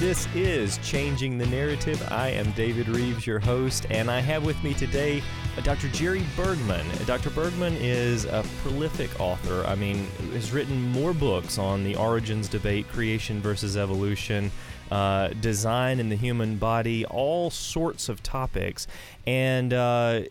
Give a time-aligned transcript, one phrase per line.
[0.00, 2.06] this is Changing the Narrative.
[2.10, 5.22] I am David Reeves, your host, and I have with me today
[5.56, 5.88] uh, Dr.
[5.88, 6.86] Jerry Bergman.
[7.06, 7.30] Dr.
[7.30, 9.64] Bergman is a prolific author.
[9.66, 14.50] I mean, has written more books on the origins debate, creation versus evolution,
[14.90, 18.86] uh, design in the human body, all sorts of topics.
[19.26, 20.24] And uh,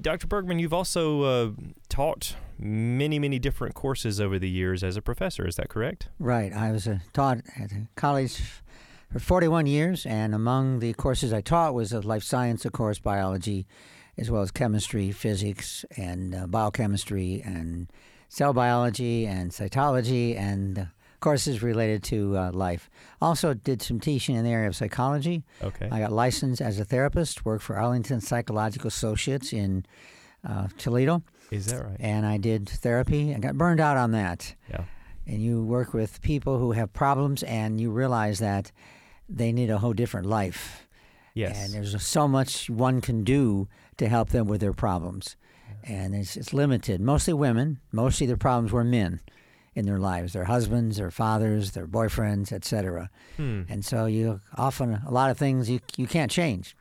[0.00, 0.26] Dr.
[0.26, 1.50] Bergman, you've also uh,
[1.88, 5.46] taught many, many different courses over the years as a professor.
[5.46, 6.08] Is that correct?
[6.18, 6.52] Right.
[6.52, 8.42] I was uh, taught at college
[9.10, 12.98] for 41 years, and among the courses I taught was a life science, of course,
[12.98, 13.66] biology,
[14.18, 17.90] as well as chemistry, physics, and uh, biochemistry, and
[18.28, 20.84] cell biology, and cytology, and uh,
[21.20, 22.90] courses related to uh, life.
[23.20, 25.44] Also, did some teaching in the area of psychology.
[25.62, 25.88] Okay.
[25.90, 29.86] I got licensed as a therapist, worked for Arlington Psychological Associates in
[30.46, 31.22] uh, Toledo.
[31.50, 31.96] Is that right?
[32.00, 34.54] And I did therapy and got burned out on that.
[34.70, 34.84] Yeah.
[35.26, 38.70] And you work with people who have problems, and you realize that
[39.28, 40.86] they need a whole different life.
[41.34, 41.62] Yes.
[41.62, 45.36] And there's so much one can do to help them with their problems.
[45.84, 47.00] And it's, it's limited.
[47.00, 47.80] Mostly women.
[47.92, 49.20] Mostly their problems were men
[49.74, 53.10] in their lives their husbands, their fathers, their boyfriends, etc.
[53.36, 53.64] Hmm.
[53.68, 56.74] And so you often, a lot of things you, you can't change.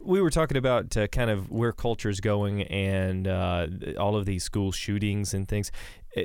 [0.00, 4.42] We were talking about uh, kind of where culture's going and uh, all of these
[4.42, 5.70] school shootings and things.
[6.16, 6.22] Uh,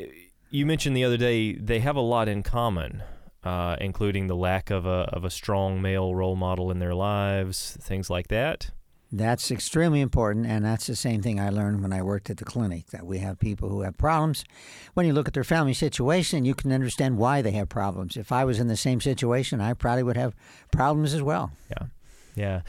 [0.49, 3.03] You mentioned the other day they have a lot in common,
[3.45, 7.77] uh, including the lack of a, of a strong male role model in their lives,
[7.79, 8.71] things like that.
[9.11, 12.43] That's extremely important, and that's the same thing I learned when I worked at the
[12.43, 14.43] clinic that we have people who have problems.
[14.95, 18.17] When you look at their family situation, you can understand why they have problems.
[18.17, 20.35] If I was in the same situation, I probably would have
[20.71, 21.51] problems as well.
[21.69, 21.87] Yeah.
[22.35, 22.61] Yeah.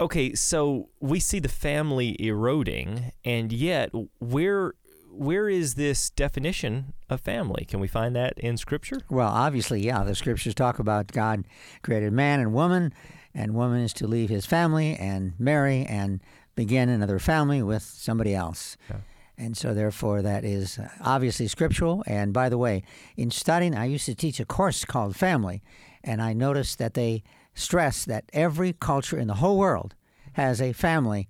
[0.00, 4.74] Okay, so we see the family eroding, and yet where
[5.14, 7.64] where is this definition of family?
[7.64, 9.00] Can we find that in Scripture?
[9.08, 11.44] Well, obviously, yeah, the scriptures talk about God
[11.82, 12.92] created man and woman,
[13.34, 16.20] and woman is to leave his family and marry and
[16.54, 18.76] begin another family with somebody else.
[18.88, 18.96] Yeah.
[19.36, 22.04] And so, therefore, that is uh, obviously scriptural.
[22.06, 22.84] And by the way,
[23.16, 25.62] in studying, I used to teach a course called Family,
[26.04, 27.22] and I noticed that they
[27.54, 29.94] stress that every culture in the whole world
[30.34, 31.28] has a family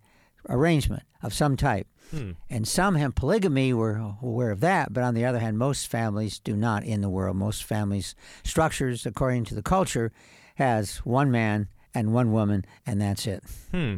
[0.49, 1.87] arrangement of some type.
[2.11, 2.33] Hmm.
[2.51, 6.39] And some have polygamy, we're aware of that, but on the other hand, most families
[6.39, 7.37] do not in the world.
[7.37, 10.13] Most families' structures, according to the culture,
[10.57, 13.43] has one man and one woman, and that's it.
[13.71, 13.97] Hmm.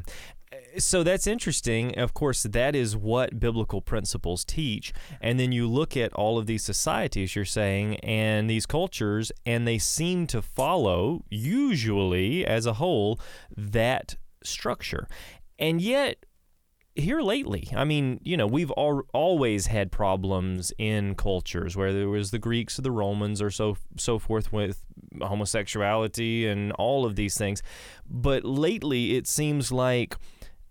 [0.78, 1.98] So that's interesting.
[1.98, 4.92] Of course, that is what biblical principles teach.
[5.22, 9.66] And then you look at all of these societies, you're saying, and these cultures, and
[9.66, 13.18] they seem to follow, usually as a whole,
[13.56, 15.08] that structure.
[15.58, 16.25] And yet,
[16.96, 22.06] here lately, I mean, you know, we've al- always had problems in cultures, whether it
[22.06, 24.82] was the Greeks or the Romans or so so forth with
[25.20, 27.62] homosexuality and all of these things.
[28.08, 30.16] But lately, it seems like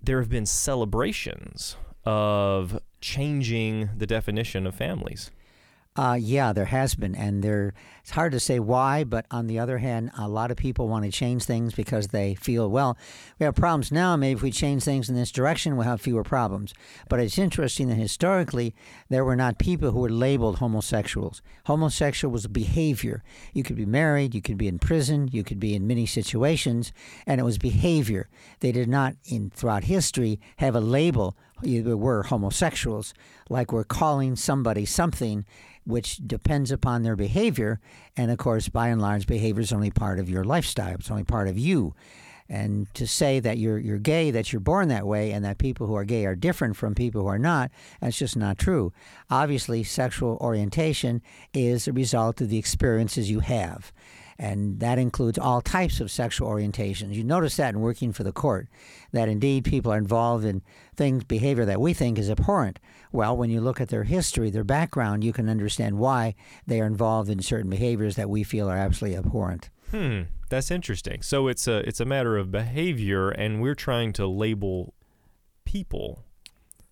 [0.01, 5.31] there have been celebrations of changing the definition of families.
[5.97, 7.73] Uh, yeah, there has been, and there.
[8.01, 11.05] It's hard to say why, but on the other hand, a lot of people want
[11.05, 12.97] to change things because they feel, well,
[13.39, 14.15] we have problems now.
[14.15, 16.73] Maybe if we change things in this direction, we'll have fewer problems.
[17.09, 18.75] But it's interesting that historically,
[19.09, 21.41] there were not people who were labeled homosexuals.
[21.65, 23.23] Homosexual was a behavior.
[23.53, 26.91] You could be married, you could be in prison, you could be in many situations,
[27.25, 28.27] and it was behavior.
[28.59, 31.35] They did not, in throughout history, have a label.
[31.65, 33.13] Either were homosexuals,
[33.49, 35.45] like we're calling somebody something
[35.85, 37.79] which depends upon their behavior.
[38.17, 41.23] And of course, by and large, behavior is only part of your lifestyle, it's only
[41.23, 41.93] part of you.
[42.47, 45.87] And to say that you're, you're gay, that you're born that way, and that people
[45.87, 48.93] who are gay are different from people who are not, that's just not true.
[49.31, 53.91] Obviously, sexual orientation is a result of the experiences you have.
[54.37, 57.13] And that includes all types of sexual orientations.
[57.13, 58.67] You notice that in working for the court,
[59.13, 60.61] that indeed people are involved in
[60.95, 62.79] things, behavior that we think is abhorrent.
[63.13, 66.35] Well, when you look at their history, their background, you can understand why
[66.67, 69.69] they are involved in certain behaviors that we feel are absolutely abhorrent.
[69.91, 71.21] Hmm, that's interesting.
[71.21, 74.93] So it's a it's a matter of behavior, and we're trying to label
[75.63, 76.25] people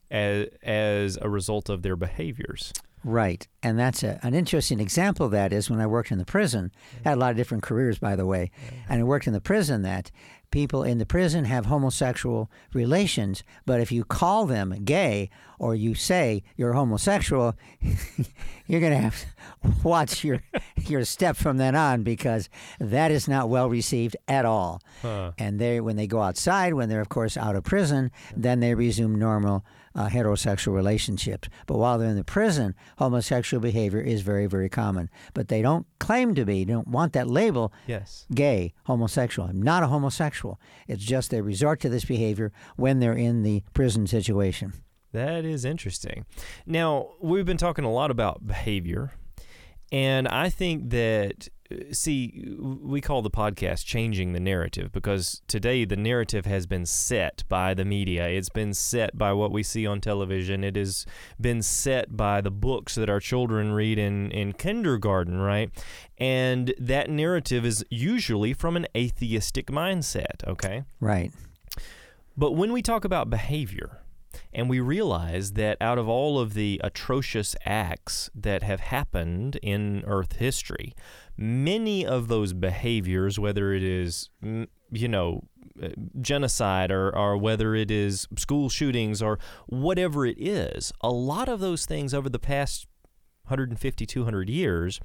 [0.09, 2.71] as as a result of their behaviors.
[3.03, 3.47] Right.
[3.61, 6.71] And that's a, an interesting example of that is when I worked in the prison.
[7.05, 8.51] I had a lot of different careers, by the way.
[8.87, 10.11] And I worked in the prison that
[10.53, 15.95] people in the prison have homosexual relations, but if you call them gay or you
[15.95, 17.55] say you're homosexual,
[18.67, 19.27] you're going to have to
[19.83, 20.43] watch your
[20.85, 24.79] your step from then on because that is not well received at all.
[25.01, 25.31] Huh.
[25.39, 28.75] And they, when they go outside, when they're of course out of prison, then they
[28.75, 31.49] resume normal uh, heterosexual relationships.
[31.67, 35.09] But while they're in the prison, homosexual behavior is very, very common.
[35.33, 38.25] But they don't claim to be, don't want that label Yes.
[38.33, 39.47] gay, homosexual.
[39.47, 40.59] I'm not a homosexual.
[40.87, 44.73] It's just they resort to this behavior when they're in the prison situation.
[45.11, 46.25] That is interesting.
[46.65, 49.11] Now, we've been talking a lot about behavior,
[49.91, 51.49] and I think that,
[51.91, 57.43] see, we call the podcast Changing the Narrative because today the narrative has been set
[57.49, 58.27] by the media.
[58.27, 60.63] It's been set by what we see on television.
[60.63, 61.05] It has
[61.39, 65.69] been set by the books that our children read in, in kindergarten, right?
[66.17, 70.83] And that narrative is usually from an atheistic mindset, okay?
[70.99, 71.31] Right.
[72.35, 73.99] But when we talk about behavior,
[74.51, 80.03] and we realize that out of all of the atrocious acts that have happened in
[80.05, 80.95] Earth history,
[81.37, 85.43] many of those behaviors, whether it is, mm, you know,
[85.81, 85.89] uh,
[86.21, 91.59] genocide or, or whether it is school shootings or whatever it is, a lot of
[91.59, 92.87] those things over the past
[93.45, 94.99] 150, 200 years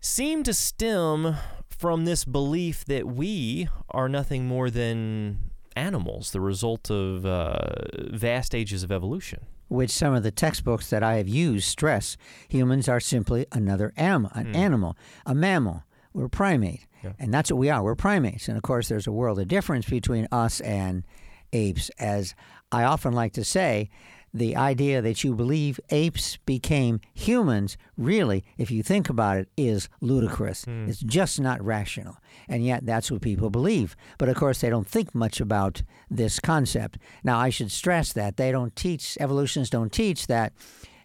[0.00, 1.36] seem to stem
[1.68, 7.72] from this belief that we are nothing more than animals, the result of uh,
[8.10, 9.46] vast ages of evolution.
[9.70, 12.16] Which some of the textbooks that I have used stress
[12.48, 14.56] humans are simply another am- an hmm.
[14.56, 15.84] animal, a mammal.
[16.12, 16.86] We're a primate.
[17.02, 17.12] Yeah.
[17.18, 17.82] And that's what we are.
[17.82, 18.48] We're primates.
[18.48, 21.04] And of course, there's a world of difference between us and
[21.52, 21.88] apes.
[21.98, 22.34] As
[22.72, 23.90] I often like to say,
[24.32, 29.88] the idea that you believe apes became humans, really, if you think about it, is
[30.00, 30.64] ludicrous.
[30.64, 30.88] Hmm.
[30.88, 32.16] It's just not rational.
[32.48, 33.96] And yet, that's what people believe.
[34.18, 36.98] But of course, they don't think much about this concept.
[37.24, 40.52] Now, I should stress that they don't teach, evolutionists don't teach that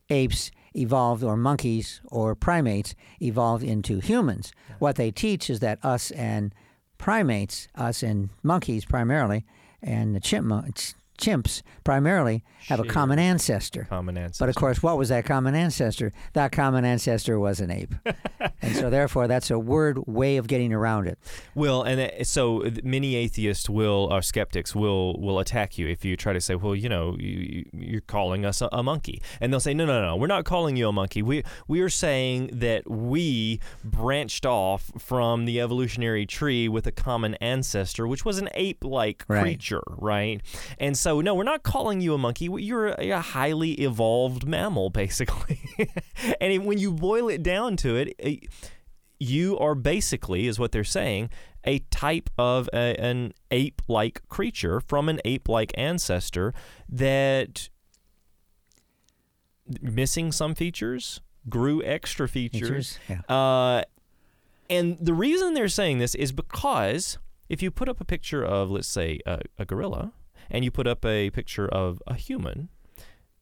[0.09, 4.51] apes evolved or monkeys or primates evolved into humans.
[4.79, 6.53] What they teach is that us and
[6.97, 9.45] primates, us and monkeys primarily,
[9.81, 13.85] and the chipmunks, chimps primarily have a common ancestor.
[13.89, 14.43] Common ancestor.
[14.43, 16.11] But of course, what was that common ancestor?
[16.33, 17.93] That common ancestor was an ape.
[18.61, 21.19] and so, therefore, that's a word way of getting around it.
[21.53, 26.33] Well, and so many atheists will, or skeptics will, will attack you if you try
[26.33, 29.59] to say, well, you know, you, you- you're calling us a, a monkey, and they'll
[29.59, 31.21] say, no, no, no, we're not calling you a monkey.
[31.21, 37.35] We we are saying that we branched off from the evolutionary tree with a common
[37.35, 39.41] ancestor, which was an ape-like Right.
[39.41, 40.41] creature, right?
[40.79, 42.45] And so, no, we're not calling you a monkey.
[42.45, 45.59] You're a, highly evolved mammal, basically.
[46.41, 48.15] and when you boil it down to it.
[48.17, 48.49] it
[49.19, 51.29] you are basically, is what they're saying,
[51.63, 56.53] a type of a, an ape like creature from an ape like ancestor
[56.89, 57.69] that
[59.81, 62.97] missing some features grew extra features.
[62.97, 63.21] Features?
[63.29, 63.35] Yeah.
[63.35, 63.83] Uh,
[64.69, 67.17] and the reason they're saying this is because
[67.49, 70.11] if you put up a picture of, let's say, a, a gorilla,
[70.49, 72.69] and you put up a picture of a human,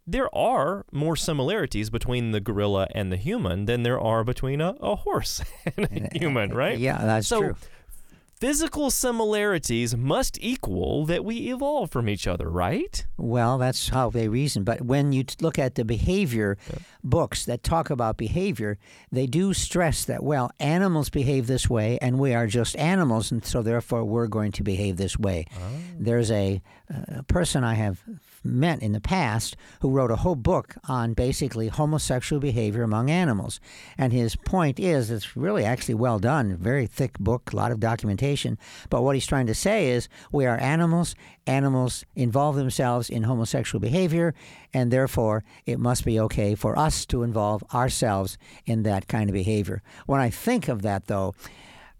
[0.05, 4.75] there are more similarities between the gorilla and the human than there are between a,
[4.81, 5.41] a horse
[5.77, 6.77] and a human, eh, right?
[6.77, 7.55] Yeah, that's so true.
[8.43, 13.05] Physical similarities must equal that we evolve from each other, right?
[13.15, 14.65] Well, that's how they reason.
[14.65, 16.57] But when you look at the behavior
[17.01, 18.77] books that talk about behavior,
[19.13, 23.45] they do stress that, well, animals behave this way and we are just animals, and
[23.45, 25.45] so therefore we're going to behave this way.
[25.55, 25.69] Ah.
[25.97, 26.61] There's a,
[26.93, 28.03] uh, a person I have
[28.43, 33.59] met in the past who wrote a whole book on basically homosexual behavior among animals.
[33.97, 37.79] And his point is it's really actually well done, very thick book, a lot of
[37.79, 38.57] documentation.
[38.89, 41.15] But what he's trying to say is we are animals,
[41.47, 44.33] animals involve themselves in homosexual behavior,
[44.73, 49.33] and therefore it must be okay for us to involve ourselves in that kind of
[49.33, 49.81] behavior.
[50.05, 51.33] When I think of that, though,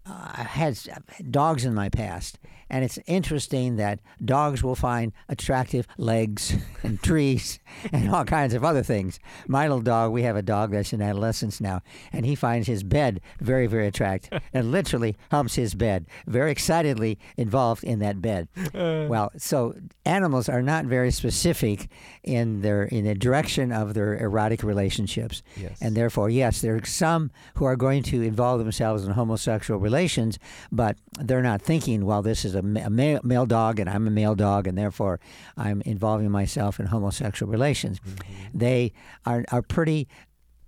[0.06, 2.38] uh, had had dogs in my past,
[2.70, 7.58] and it's interesting that dogs will find attractive legs and trees
[7.92, 9.18] and all kinds of other things.
[9.46, 12.82] My little dog, we have a dog that's in adolescence now, and he finds his
[12.82, 18.48] bed very, very attractive and literally humps his bed, very excitedly involved in that bed.
[18.74, 19.06] Uh.
[19.08, 21.88] well, so animals are not very specific
[22.22, 25.42] in their in the direction of their erotic relationships.
[25.56, 25.78] Yes.
[25.80, 30.38] And therefore, yes, there are some who are going to involve themselves in homosexual relations,
[30.70, 34.06] but they're not thinking, well, this is a, ma- a male, male dog and I'm
[34.06, 35.20] a male dog, and therefore
[35.56, 38.00] I'm involving myself in homosexual relations.
[38.52, 38.92] They
[39.26, 40.08] are, are pretty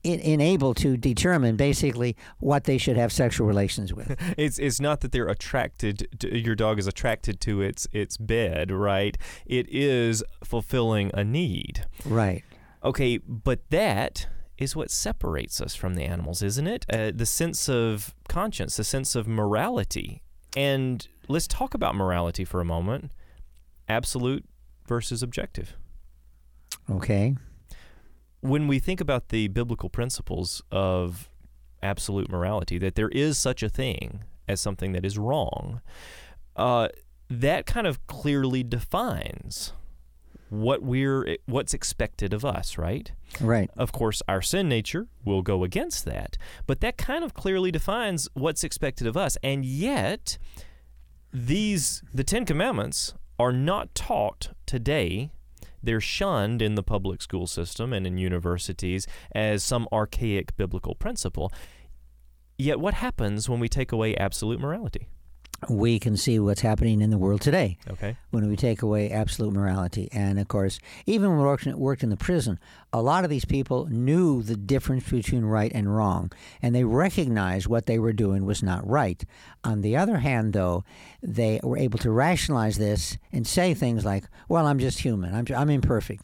[0.06, 4.16] in, unable to determine basically what they should have sexual relations with.
[4.36, 8.70] it's it's not that they're attracted to, your dog is attracted to its its bed,
[8.70, 9.18] right?
[9.44, 11.86] It is fulfilling a need.
[12.04, 12.44] Right.
[12.84, 14.28] Okay, but that
[14.58, 16.86] is what separates us from the animals, isn't it?
[16.90, 20.22] Uh, the sense of conscience, the sense of morality.
[20.56, 23.12] And let's talk about morality for a moment.
[23.88, 24.45] Absolute
[24.87, 25.76] versus objective.
[26.90, 27.37] Okay.
[28.40, 31.28] When we think about the biblical principles of
[31.83, 35.80] absolute morality, that there is such a thing as something that is wrong,
[36.54, 36.88] uh,
[37.28, 39.73] that kind of clearly defines
[40.49, 43.11] what we're what's expected of us, right?
[43.40, 43.68] Right.
[43.76, 48.28] Of course, our sin nature will go against that, but that kind of clearly defines
[48.35, 49.37] what's expected of us.
[49.42, 50.38] And yet,
[51.33, 55.30] these the 10 commandments are not taught today.
[55.83, 61.52] They're shunned in the public school system and in universities as some archaic biblical principle.
[62.59, 65.09] Yet, what happens when we take away absolute morality?
[65.68, 67.78] We can see what's happening in the world today.
[67.90, 68.16] Okay.
[68.30, 70.08] When we take away absolute morality.
[70.12, 72.58] And of course, even when we worked in the prison,
[72.92, 76.32] a lot of these people knew the difference between right and wrong,
[76.62, 79.25] and they recognized what they were doing was not right.
[79.64, 80.84] On the other hand, though,
[81.22, 85.46] they were able to rationalize this and say things like, well, I'm just human, I'm,
[85.54, 86.22] I'm imperfect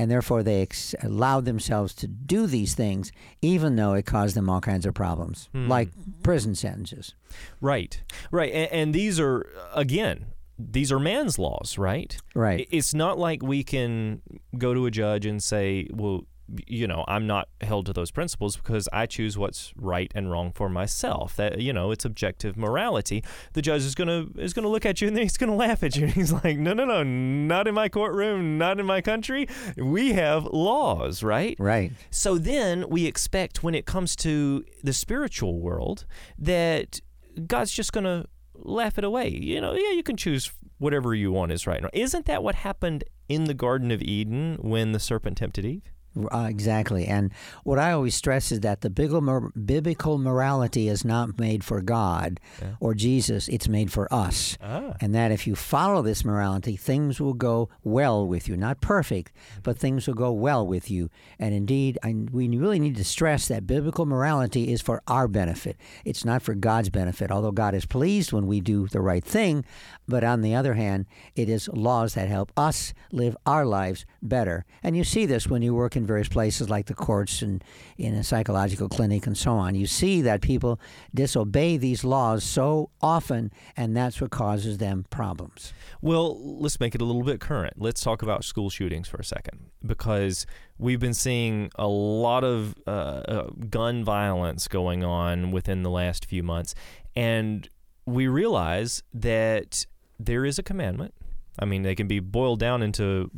[0.00, 4.48] and therefore they ex- allowed themselves to do these things, even though it caused them
[4.48, 5.68] all kinds of problems, hmm.
[5.68, 5.90] like
[6.22, 7.14] prison sentences.
[7.60, 10.26] Right, right, and, and these are again
[10.58, 12.16] these are man's laws, right?
[12.34, 12.68] Right.
[12.70, 14.20] It's not like we can
[14.58, 16.24] go to a judge and say, well,
[16.66, 20.52] you know, I'm not held to those principles because I choose what's right and wrong
[20.52, 21.36] for myself.
[21.36, 23.24] That you know, it's objective morality.
[23.52, 25.96] The judge is gonna is gonna look at you and then he's gonna laugh at
[25.96, 26.04] you.
[26.04, 29.48] And he's like, no, no, no, not in my courtroom, not in my country.
[29.76, 31.56] We have laws, right?
[31.58, 31.92] Right.
[32.10, 36.06] So then we expect when it comes to the spiritual world
[36.38, 37.00] that
[37.46, 39.28] God's just gonna laugh it away.
[39.28, 41.82] You know, yeah, you can choose whatever you want is right.
[41.92, 45.92] Isn't that what happened in the Garden of Eden when the serpent tempted Eve?
[46.32, 47.06] Uh, exactly.
[47.06, 52.40] And what I always stress is that the biblical morality is not made for God
[52.60, 52.72] yeah.
[52.80, 54.58] or Jesus, it's made for us.
[54.60, 54.94] Ah.
[55.00, 58.56] And that if you follow this morality, things will go well with you.
[58.56, 61.10] Not perfect, but things will go well with you.
[61.38, 65.76] And indeed, I, we really need to stress that biblical morality is for our benefit.
[66.04, 69.64] It's not for God's benefit, although God is pleased when we do the right thing.
[70.08, 74.64] But on the other hand, it is laws that help us live our lives better.
[74.82, 77.62] And you see this when you work in various places like the courts and
[77.98, 79.74] in a psychological clinic and so on.
[79.74, 80.80] You see that people
[81.14, 85.72] disobey these laws so often, and that's what causes them problems.
[86.00, 87.74] Well, let's make it a little bit current.
[87.76, 90.46] Let's talk about school shootings for a second because
[90.78, 96.24] we've been seeing a lot of uh, uh, gun violence going on within the last
[96.24, 96.74] few months.
[97.14, 97.68] And
[98.06, 99.86] we realize that
[100.18, 101.14] there is a commandment.
[101.58, 103.30] I mean, they can be boiled down into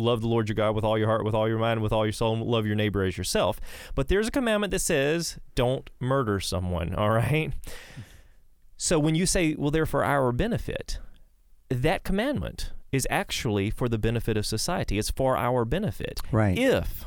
[0.00, 2.04] love the Lord your God with all your heart, with all your mind, with all
[2.04, 3.60] your soul, and love your neighbor as yourself.
[3.94, 7.52] But there's a commandment that says, don't murder someone, all right?
[8.76, 10.98] So when you say, well, they're for our benefit,
[11.68, 14.98] that commandment is actually for the benefit of society.
[14.98, 16.20] It's for our benefit.
[16.32, 16.58] Right.
[16.58, 17.04] If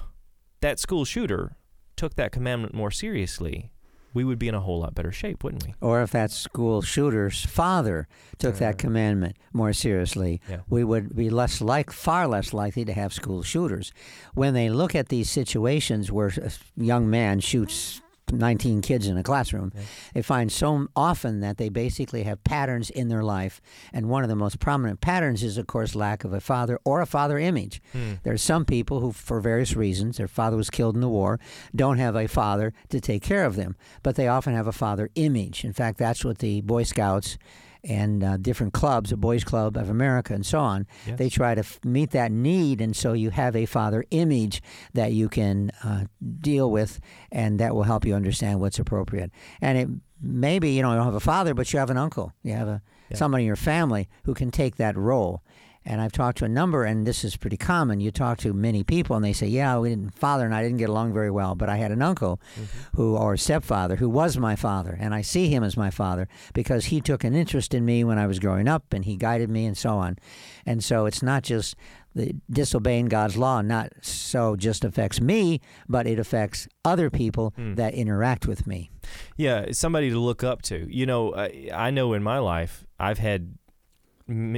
[0.61, 1.57] that school shooter
[1.97, 3.72] took that commandment more seriously,
[4.13, 5.73] we would be in a whole lot better shape, wouldn't we?
[5.81, 8.77] Or if that school shooter's father took that uh-huh.
[8.77, 10.59] commandment more seriously, yeah.
[10.69, 13.91] we would be less like, far less likely to have school shooters.
[14.33, 19.23] When they look at these situations where a young man shoots 19 kids in a
[19.23, 19.71] classroom,
[20.13, 23.61] they find so often that they basically have patterns in their life.
[23.91, 27.01] And one of the most prominent patterns is, of course, lack of a father or
[27.01, 27.81] a father image.
[27.91, 28.13] Hmm.
[28.23, 31.39] There are some people who, for various reasons, their father was killed in the war,
[31.75, 35.09] don't have a father to take care of them, but they often have a father
[35.15, 35.63] image.
[35.63, 37.37] In fact, that's what the Boy Scouts
[37.83, 40.87] and uh, different clubs, the Boys Club of America, and so on.
[41.05, 41.17] Yes.
[41.17, 44.61] They try to f- meet that need, and so you have a father image
[44.93, 46.05] that you can uh,
[46.39, 46.99] deal with,
[47.31, 49.31] and that will help you understand what's appropriate.
[49.61, 49.87] And it
[50.21, 52.33] maybe you know you don't have a father, but you have an uncle.
[52.43, 53.17] You have a yeah.
[53.17, 55.42] somebody in your family who can take that role.
[55.85, 57.99] And I've talked to a number, and this is pretty common.
[57.99, 60.13] You talk to many people, and they say, "Yeah, we didn't.
[60.13, 62.95] Father and I didn't get along very well, but I had an uncle, mm-hmm.
[62.95, 66.85] who or stepfather who was my father, and I see him as my father because
[66.85, 69.65] he took an interest in me when I was growing up, and he guided me,
[69.65, 70.17] and so on.
[70.65, 71.75] And so it's not just
[72.15, 77.75] the disobeying God's law, not so just affects me, but it affects other people mm.
[77.75, 78.91] that interact with me.
[79.35, 80.87] Yeah, somebody to look up to.
[80.89, 83.55] You know, I, I know in my life I've had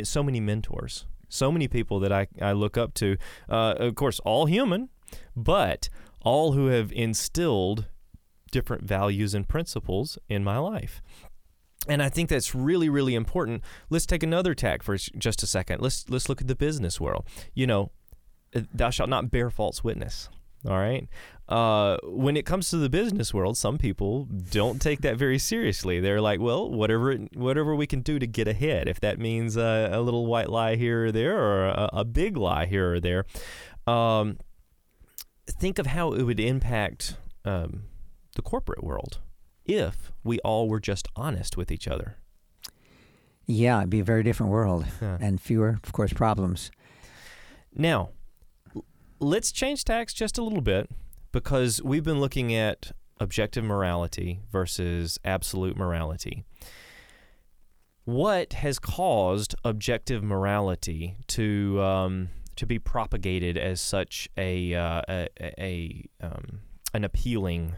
[0.03, 1.05] so many mentors
[1.35, 3.17] so many people that I, I look up to.
[3.49, 4.89] Uh, of course, all human,
[5.35, 5.89] but
[6.21, 7.85] all who have instilled
[8.51, 11.01] different values and principles in my life.
[11.87, 13.63] And I think that's really, really important.
[13.89, 15.81] Let's take another tack for just a second.
[15.81, 17.25] Let's let's look at the business world.
[17.53, 17.91] You know,
[18.55, 20.29] uh, thou shalt not bear false witness.
[20.67, 21.07] All right.
[21.47, 25.99] Uh, when it comes to the business world, some people don't take that very seriously.
[25.99, 28.87] They're like, well, whatever whatever we can do to get ahead.
[28.87, 32.35] If that means uh, a little white lie here or there, or a, a big
[32.35, 33.25] lie here or there,
[33.85, 34.39] um,
[35.47, 37.83] think of how it would impact um,
[38.35, 39.19] the corporate world
[39.65, 42.17] if we all were just honest with each other.
[43.45, 45.19] Yeah, it'd be a very different world Yeah.
[45.21, 46.71] and fewer, of course, problems.
[47.75, 48.09] Now,
[49.19, 50.89] let's change tacks just a little bit
[51.31, 56.43] because we've been looking at objective morality versus absolute morality.
[58.03, 65.29] What has caused objective morality to um, to be propagated as such a uh, a,
[65.41, 66.59] a um,
[66.93, 67.73] an appealing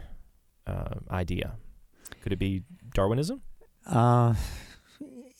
[0.66, 1.54] uh, idea?
[2.22, 2.62] Could it be
[2.94, 3.42] Darwinism?
[3.86, 4.34] Uh,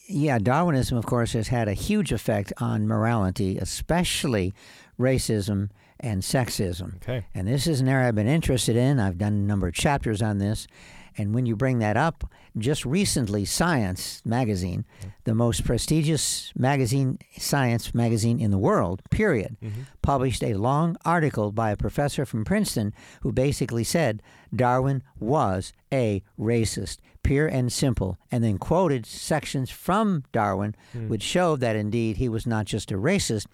[0.08, 4.54] yeah, Darwinism, of course, has had a huge effect on morality, especially
[4.98, 5.68] racism
[6.00, 6.96] and sexism.
[6.96, 7.26] Okay.
[7.34, 9.00] And this is an area I've been interested in.
[9.00, 10.66] I've done a number of chapters on this.
[11.18, 14.84] And when you bring that up, just recently, Science magazine,
[15.24, 19.82] the most prestigious magazine, science magazine in the world, period, mm-hmm.
[20.00, 24.22] published a long article by a professor from Princeton who basically said
[24.54, 31.08] Darwin was a racist, pure and simple, and then quoted sections from Darwin mm.
[31.08, 33.46] which showed that indeed he was not just a racist,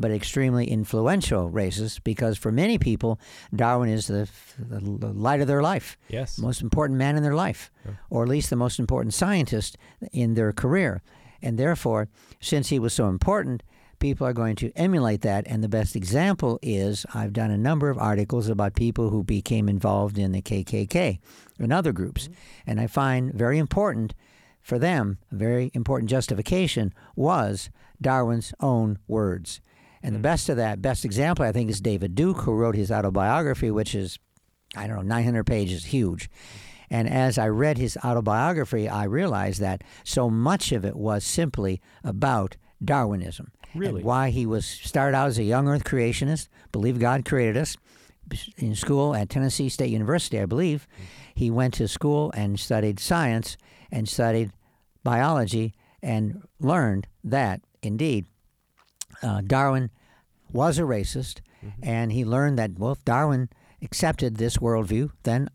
[0.00, 3.20] but extremely influential races because for many people,
[3.54, 4.28] Darwin is the,
[4.58, 6.38] the light of their life, Yes.
[6.38, 7.70] most important man in their life,
[8.08, 9.76] or at least the most important scientist
[10.12, 11.02] in their career.
[11.42, 12.08] And therefore,
[12.40, 13.62] since he was so important,
[13.98, 15.46] people are going to emulate that.
[15.46, 19.68] And the best example is I've done a number of articles about people who became
[19.68, 21.18] involved in the KKK
[21.58, 22.24] and other groups.
[22.24, 22.34] Mm-hmm.
[22.70, 24.14] And I find very important
[24.62, 29.60] for them, a very important justification was Darwin's own words.
[30.02, 30.22] And the hmm.
[30.22, 33.94] best of that, best example, I think, is David Duke, who wrote his autobiography, which
[33.94, 34.18] is,
[34.76, 36.30] I don't know, 900 pages, huge.
[36.90, 41.80] And as I read his autobiography, I realized that so much of it was simply
[42.02, 43.52] about Darwinism.
[43.74, 43.96] Really?
[43.96, 47.76] And why he was started out as a young earth creationist, believed God created us.
[48.58, 50.86] In school at Tennessee State University, I believe,
[51.34, 53.56] he went to school and studied science
[53.90, 54.52] and studied
[55.02, 58.26] biology and learned that indeed
[59.22, 59.90] uh, Darwin
[60.52, 61.40] was a racist,
[61.82, 63.48] and he learned that well, if Darwin
[63.82, 65.48] accepted this worldview, then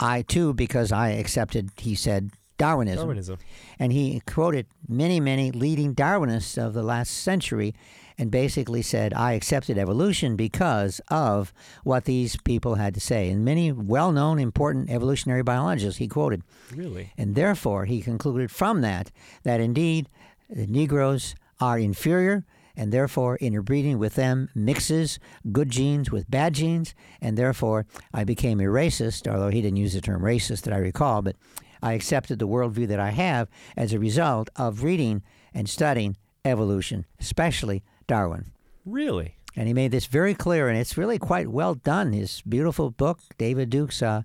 [0.00, 3.38] I too, because I accepted, he said Darwinism, Darwinism.
[3.78, 7.74] and he quoted many, many leading Darwinists of the last century,
[8.16, 11.52] and basically said, "I accepted evolution because of
[11.84, 16.42] what these people had to say." And many well-known, important evolutionary biologists he quoted.
[16.74, 17.12] Really?
[17.16, 19.12] And therefore, he concluded from that
[19.44, 20.08] that indeed
[20.50, 22.44] the Negroes are inferior,
[22.78, 25.18] and therefore interbreeding with them mixes
[25.52, 29.94] good genes with bad genes, and therefore I became a racist, although he didn't use
[29.94, 31.36] the term racist that I recall, but
[31.82, 37.04] I accepted the worldview that I have as a result of reading and studying evolution,
[37.18, 38.52] especially Darwin.
[38.86, 39.37] Really?
[39.56, 42.12] And he made this very clear, and it's really quite well done.
[42.12, 44.22] His beautiful book, David Duke's, uh,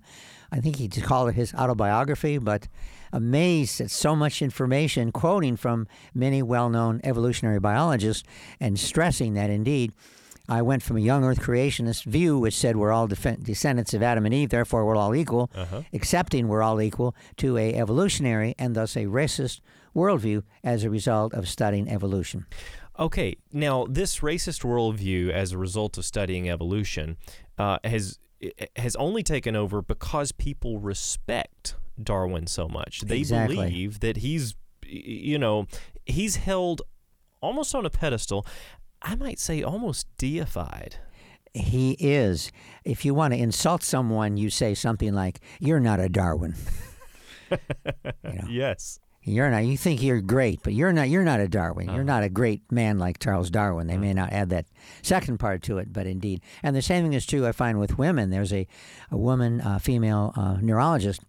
[0.52, 2.68] I think he called it his autobiography, but
[3.12, 8.22] amazed at so much information, quoting from many well known evolutionary biologists,
[8.60, 9.92] and stressing that indeed.
[10.46, 14.02] I went from a young Earth creationist view, which said we're all def- descendants of
[14.02, 15.82] Adam and Eve, therefore we're all equal, Uh-huh.
[15.94, 19.60] accepting we're all equal, to a evolutionary and thus a racist
[19.96, 22.44] worldview as a result of studying evolution.
[22.98, 27.16] Okay, now this racist worldview, as a result of studying evolution,
[27.58, 28.18] uh, has
[28.76, 33.00] has only taken over because people respect Darwin so much.
[33.00, 33.56] They Exactly.
[33.56, 34.54] believe that he's,
[34.86, 35.66] you know,
[36.04, 36.82] he's held
[37.40, 38.46] almost on a pedestal.
[39.02, 40.96] I might say almost deified.
[41.54, 42.50] He is.
[42.84, 46.54] If you want to insult someone, you say something like, "You're not a Darwin."
[47.50, 47.58] you
[48.24, 48.98] know, Yes.
[49.24, 49.64] You're not.
[49.64, 51.08] You think you're great, but you're not.
[51.08, 51.88] You're not a Darwin.
[51.88, 53.86] You're not a great man like Charles Darwin.
[53.86, 54.66] They may not add that
[55.02, 56.42] second part to it, but indeed.
[56.62, 57.46] And the same thing is true.
[57.46, 58.30] I find with women.
[58.30, 58.66] There's a
[59.10, 61.22] a woman, uh, female uh, neurologist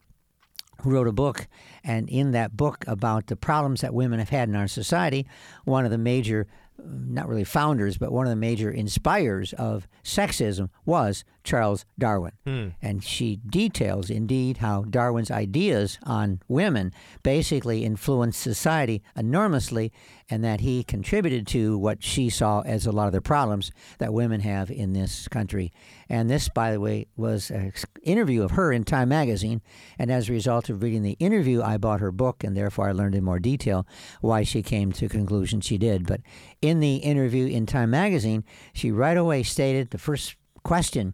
[0.82, 1.48] who wrote a book,
[1.84, 5.26] and in that book about the problems that women have had in our society,
[5.64, 6.48] one of the major,
[6.84, 12.34] not really founders, but one of the major inspirers of sexism was Charles Darwin.
[12.46, 12.70] Hmm.
[12.82, 16.92] And she details indeed how Darwin's ideas on women
[17.24, 19.92] basically influenced society enormously
[20.30, 24.14] and that he contributed to what she saw as a lot of the problems that
[24.14, 25.72] women have in this country.
[26.10, 29.62] And this, by the way, was an interview of her in Time magazine.
[29.98, 32.92] And as a result of reading the interview, I bought her book, and therefore I
[32.92, 33.88] learned in more detail
[34.22, 36.06] why she came to the conclusion she did.
[36.06, 36.22] But
[36.62, 41.14] in the interview in Time magazine, she right away stated the first question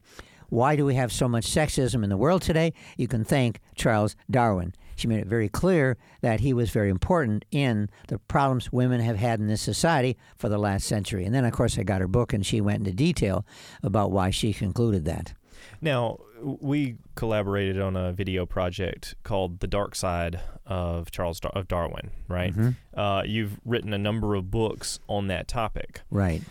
[0.52, 2.74] why do we have so much sexism in the world today?
[2.98, 4.74] You can thank Charles Darwin.
[4.98, 9.16] She made it very clear that he was very important in the problems women have
[9.16, 11.24] had in this society for the last century.
[11.26, 13.46] And then, of course, I got her book and she went into detail
[13.82, 15.34] about why she concluded that.
[15.80, 21.68] Now, we collaborated on a video project called "The Dark Side of Charles Dar- of
[21.68, 22.54] Darwin." Right?
[22.54, 22.76] Mhm.
[22.94, 26.02] Uh, you've written a number of books on that topic.
[26.10, 26.42] Right.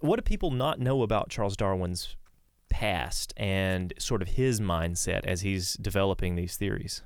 [0.00, 2.16] What do people not know about Charles Darwin's
[2.68, 7.02] past and sort of his mindset as he's developing these theories?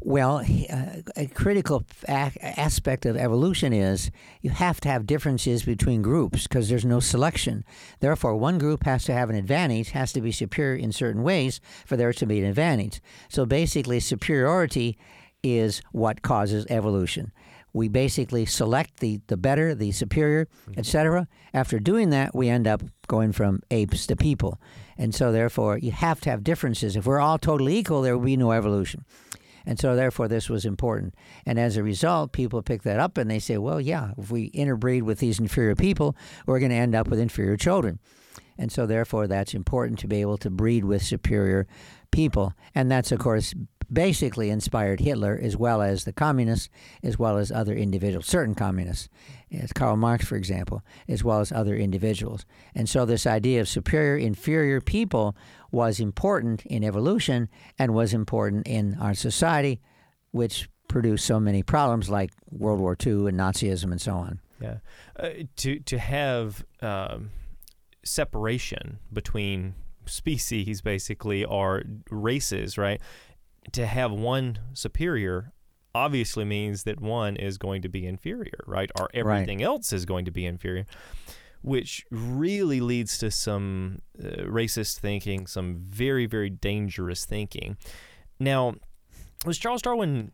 [0.00, 6.44] Well, uh, a critical aspect of evolution is you have to have differences between groups
[6.44, 7.64] because there's no selection.
[7.98, 11.60] Therefore, one group has to have an advantage, has to be superior in certain ways
[11.84, 13.00] for there to be an advantage.
[13.28, 14.96] So basically, superiority
[15.42, 17.32] is what causes evolution.
[17.72, 20.78] We basically select the, the better, the superior, mm-hmm.
[20.78, 21.28] etc.
[21.52, 24.60] After doing that, we end up going from apes to people.
[24.96, 26.96] And so, therefore, you have to have differences.
[26.96, 29.04] If we're all totally equal, there will be no evolution.
[29.64, 31.14] And so, therefore, this was important.
[31.44, 34.44] And as a result, people pick that up and they say, well, yeah, if we
[34.46, 37.98] interbreed with these inferior people, we're going to end up with inferior children.
[38.56, 41.66] And so, therefore, that's important to be able to breed with superior
[42.10, 42.54] people.
[42.74, 43.54] And that's, of course,
[43.92, 46.68] basically inspired Hitler as well as the communists,
[47.02, 49.08] as well as other individuals, certain communists,
[49.50, 52.44] as Karl Marx, for example, as well as other individuals.
[52.74, 55.36] And so, this idea of superior, inferior people
[55.70, 59.80] was important in evolution and was important in our society,
[60.30, 64.40] which produced so many problems like World War II and Nazism and so on.
[64.60, 64.78] Yeah,
[65.16, 67.30] uh, to to have um,
[68.04, 69.74] separation between
[70.08, 73.00] species, basically, are races, right?
[73.72, 75.52] To have one superior
[75.94, 78.90] obviously means that one is going to be inferior, right?
[78.98, 80.86] Or everything else is going to be inferior,
[81.62, 87.76] which really leads to some uh, racist thinking, some very very dangerous thinking.
[88.38, 88.74] Now,
[89.44, 90.32] was Charles Darwin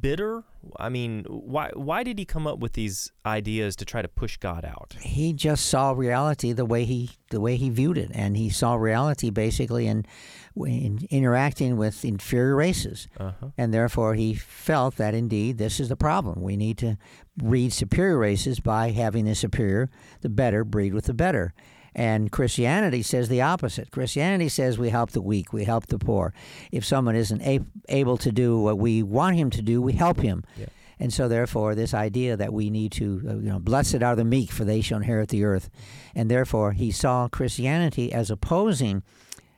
[0.00, 0.44] bitter?
[0.78, 4.36] I mean, why why did he come up with these ideas to try to push
[4.38, 4.96] God out?
[5.00, 8.74] He just saw reality the way he the way he viewed it, and he saw
[8.74, 10.06] reality basically in,
[10.56, 13.48] in interacting with inferior races, Uh-huh.
[13.58, 16.40] and therefore he felt that indeed this is the problem.
[16.42, 16.96] We need to
[17.36, 21.52] breed superior races by having the superior, the better, breed with the better.
[21.94, 23.90] And Christianity says the opposite.
[23.90, 26.34] Christianity says we help the weak, we help the poor.
[26.72, 30.20] If someone isn't a- able to do what we want him to do, we help
[30.20, 30.44] him.
[30.56, 30.66] Yeah.
[30.98, 34.24] And so, therefore, this idea that we need to, uh, you know, blessed are the
[34.24, 35.68] meek, for they shall inherit the earth.
[36.14, 39.02] And therefore, he saw Christianity as opposing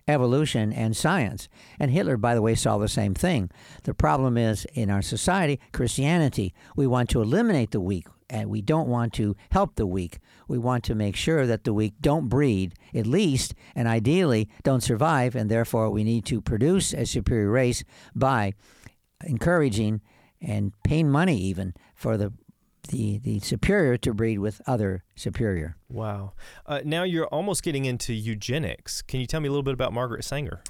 [0.09, 1.49] evolution and science.
[1.79, 3.51] And Hitler, by the way, saw the same thing.
[3.83, 8.07] The problem is in our society, Christianity, we want to eliminate the weak.
[8.29, 10.19] And we don't want to help the weak.
[10.49, 14.83] We want to make sure that the weak don't breed, at least, and ideally don't
[14.83, 15.37] survive.
[15.37, 17.85] And therefore, we need to produce a superior race
[18.15, 18.55] by
[19.25, 20.01] encouraging
[20.41, 22.33] and paying money even for the
[22.89, 25.77] the, the superior to breed with other superior.
[25.89, 26.33] Wow.
[26.67, 29.03] Uh, now you're almost getting into eugenics.
[29.03, 30.62] Can you tell me a little bit about Margaret Sanger?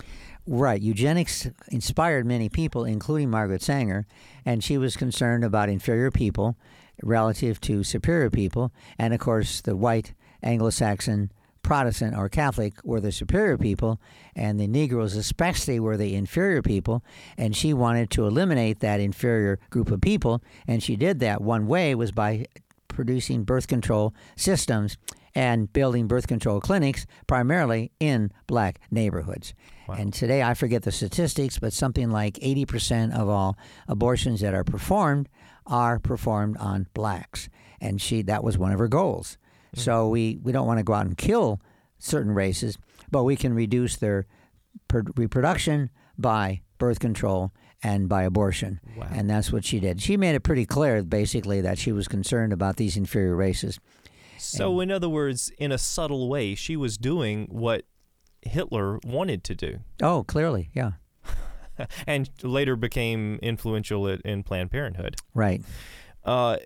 [0.47, 0.81] Right.
[0.81, 4.07] Eugenics inspired many people, including Margaret Sanger,
[4.45, 6.57] and she was concerned about inferior people
[7.03, 8.73] relative to superior people.
[8.99, 11.31] And of course, the white Anglo Saxon
[11.63, 14.01] Protestant or Catholic were the superior people,
[14.37, 17.03] and the Negroes, especially, were the inferior people.
[17.37, 21.41] And she wanted to eliminate that inferior group of people, and she did that.
[21.43, 22.47] One way was by
[22.87, 24.97] producing birth control systems
[25.35, 29.53] and building birth control clinics primarily in black neighborhoods.
[29.89, 29.97] Wow.
[29.99, 34.65] And today, I forget the statistics, but something like 80% of all abortions that are
[34.65, 35.29] performed
[35.67, 37.49] are performed on blacks.
[37.81, 39.39] And she that was one of her goals.
[39.75, 39.81] Hmm.
[39.81, 41.61] So we, we don't want to go out and kill
[41.99, 42.79] certain races,
[43.11, 44.27] but we can reduce their
[44.89, 47.53] per- reproduction by birth control
[47.83, 48.81] and by abortion.
[48.97, 49.09] Wow.
[49.11, 50.01] And that's what she did.
[50.01, 53.79] She made it pretty clear, basically, that she was concerned about these inferior races.
[54.39, 57.85] So, in other words, in a subtle way, she was doing what
[58.43, 60.93] Hitler wanted to do, Oh, clearly, yeah,
[62.07, 65.17] and later became influential at, in Planned Parenthood.
[65.35, 65.63] right.
[66.25, 66.57] Uh,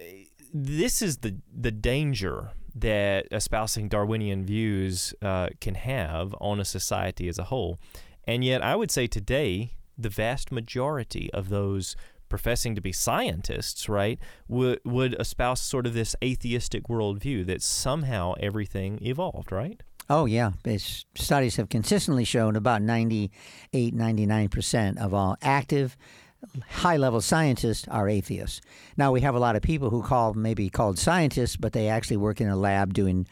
[0.53, 7.29] this is the the danger that espousing Darwinian views uh, can have on a society
[7.29, 7.79] as a whole.
[8.25, 11.97] And yet, I would say today, the vast majority of those
[12.29, 14.19] professing to be scientists, right,
[14.49, 19.83] would, would espouse sort of this atheistic worldview that somehow everything evolved, right?
[20.11, 20.51] Oh, yeah.
[20.65, 25.97] It's, studies have consistently shown about 98, 99% of all active
[26.69, 28.61] high level scientists are atheists.
[28.97, 32.17] Now we have a lot of people who call maybe called scientists, but they actually
[32.17, 33.27] work in a lab doing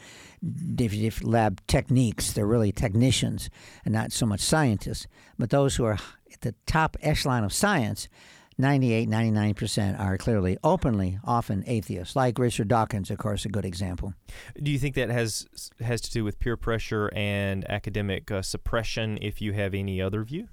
[0.75, 2.33] different, lab techniques.
[2.33, 3.51] They're really technicians
[3.85, 5.07] and not so much scientists.
[5.38, 5.99] But those who are
[6.33, 8.09] at the top echelon of science,
[8.61, 14.14] 98, 99% are clearly openly often atheists, like Richard Dawkins, of course, a good example.
[14.61, 15.47] Do you think that has
[15.81, 20.25] has to do with peer pressure and academic uh, suppression if you have any other
[20.25, 20.49] view?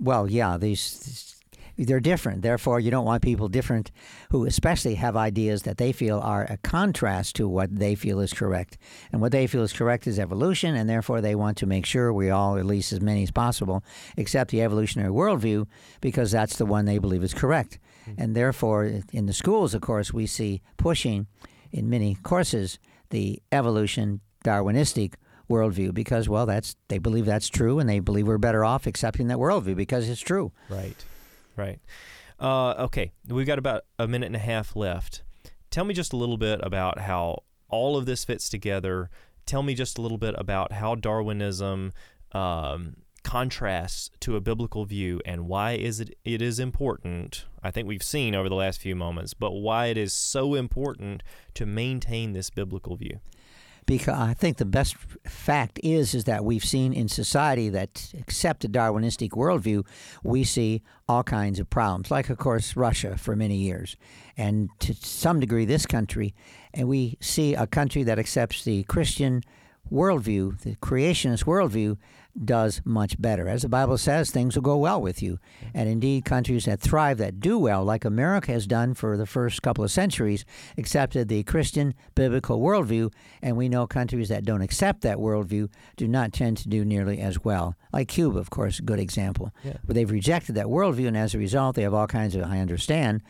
[0.00, 1.36] Well, yeah, these
[1.76, 2.42] they're different.
[2.42, 3.90] Therefore, you don't want people different
[4.30, 8.32] who especially have ideas that they feel are a contrast to what they feel is
[8.32, 8.78] correct.
[9.12, 12.12] And what they feel is correct is evolution, and therefore they want to make sure
[12.12, 13.82] we all, at least as many as possible,
[14.16, 15.66] accept the evolutionary worldview
[16.00, 17.78] because that's the one they believe is correct.
[18.08, 18.22] Mm-hmm.
[18.22, 21.26] And therefore, in the schools, of course, we see pushing
[21.72, 22.78] in many courses
[23.10, 25.14] the evolution Darwinistic
[25.50, 29.28] worldview because well that's they believe that's true and they believe we're better off accepting
[29.28, 31.04] that worldview because it's true right
[31.56, 31.80] Right.
[32.38, 35.22] Uh, okay, we've got about a minute and a half left.
[35.70, 39.10] Tell me just a little bit about how all of this fits together.
[39.46, 41.92] Tell me just a little bit about how Darwinism
[42.32, 47.46] um, contrasts to a biblical view and why is it it is important.
[47.62, 51.22] I think we've seen over the last few moments, but why it is so important
[51.54, 53.20] to maintain this biblical view
[53.86, 58.64] because I think the best fact is is that we've seen in society that accept
[58.64, 59.86] a Darwinistic worldview,
[60.22, 63.96] we see all kinds of problems, like of course Russia for many years,
[64.36, 66.34] and to some degree this country,
[66.72, 69.42] and we see a country that accepts the Christian
[69.92, 71.96] worldview, the creationist worldview,
[72.42, 73.48] does much better.
[73.48, 75.38] As the Bible says, things will go well with you.
[75.72, 79.62] And indeed, countries that thrive, that do well, like America has done for the first
[79.62, 80.44] couple of centuries,
[80.76, 83.12] accepted the Christian biblical worldview.
[83.42, 87.20] And we know countries that don't accept that worldview do not tend to do nearly
[87.20, 87.76] as well.
[87.92, 89.52] Like Cuba, of course, a good example.
[89.62, 89.76] Yeah.
[89.84, 92.58] But they've rejected that worldview, and as a result, they have all kinds of, I
[92.58, 93.22] understand,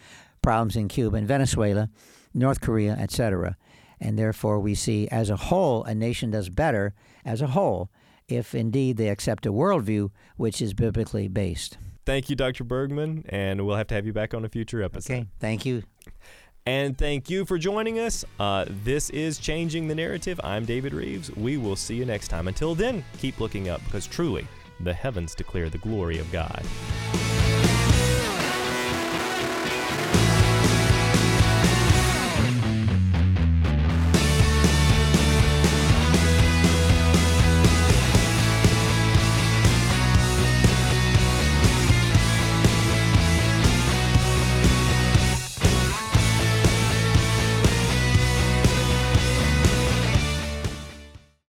[0.42, 1.90] problems in Cuba and Venezuela,
[2.32, 3.56] North Korea, etc.
[4.00, 7.90] And therefore, we see as a whole, a nation does better as a whole
[8.28, 11.78] if indeed they accept a worldview which is biblically based.
[12.06, 12.64] Thank you, Dr.
[12.64, 15.12] Bergman, and we'll have to have you back on a future episode.
[15.12, 15.82] Okay, thank you.
[16.66, 18.24] And thank you for joining us.
[18.40, 20.40] Uh, this is Changing the Narrative.
[20.42, 21.30] I'm David Reeves.
[21.36, 22.48] We will see you next time.
[22.48, 24.46] Until then, keep looking up because truly,
[24.80, 26.62] the heavens declare the glory of God.